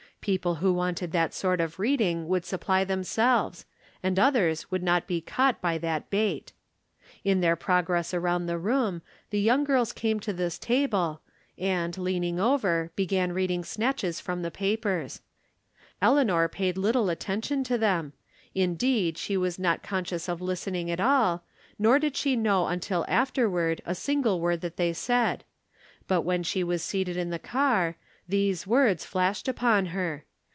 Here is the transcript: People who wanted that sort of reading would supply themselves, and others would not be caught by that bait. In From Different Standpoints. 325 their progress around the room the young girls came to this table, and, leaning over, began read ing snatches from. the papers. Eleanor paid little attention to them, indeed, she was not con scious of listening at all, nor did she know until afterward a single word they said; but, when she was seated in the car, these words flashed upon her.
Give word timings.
People 0.23 0.53
who 0.57 0.71
wanted 0.71 1.13
that 1.13 1.33
sort 1.33 1.59
of 1.59 1.79
reading 1.79 2.27
would 2.27 2.45
supply 2.45 2.83
themselves, 2.83 3.65
and 4.03 4.19
others 4.19 4.69
would 4.69 4.83
not 4.83 5.07
be 5.07 5.19
caught 5.19 5.59
by 5.61 5.79
that 5.79 6.11
bait. 6.11 6.53
In 7.23 7.37
From 7.41 7.41
Different 7.41 7.61
Standpoints. 8.05 8.09
325 8.11 8.45
their 8.45 8.61
progress 8.61 9.01
around 9.01 9.01
the 9.01 9.01
room 9.01 9.01
the 9.31 9.41
young 9.41 9.63
girls 9.63 9.91
came 9.91 10.19
to 10.19 10.31
this 10.31 10.59
table, 10.59 11.21
and, 11.57 11.97
leaning 11.97 12.39
over, 12.39 12.91
began 12.95 13.33
read 13.33 13.49
ing 13.49 13.63
snatches 13.63 14.19
from. 14.19 14.43
the 14.43 14.51
papers. 14.51 15.23
Eleanor 16.03 16.47
paid 16.47 16.77
little 16.77 17.09
attention 17.09 17.63
to 17.63 17.79
them, 17.79 18.13
indeed, 18.53 19.17
she 19.17 19.35
was 19.35 19.57
not 19.57 19.81
con 19.81 20.05
scious 20.05 20.29
of 20.29 20.39
listening 20.39 20.91
at 20.91 20.99
all, 20.99 21.43
nor 21.79 21.97
did 21.97 22.15
she 22.15 22.35
know 22.35 22.67
until 22.67 23.05
afterward 23.07 23.81
a 23.87 23.95
single 23.95 24.39
word 24.39 24.61
they 24.61 24.93
said; 24.93 25.43
but, 26.07 26.21
when 26.21 26.43
she 26.43 26.63
was 26.63 26.83
seated 26.83 27.17
in 27.17 27.31
the 27.31 27.39
car, 27.39 27.97
these 28.29 28.65
words 28.65 29.03
flashed 29.03 29.49
upon 29.49 29.87
her. 29.87 30.23